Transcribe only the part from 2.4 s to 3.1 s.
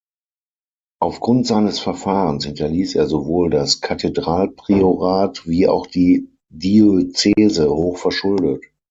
hinterließ er